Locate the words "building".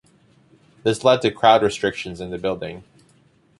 2.39-2.83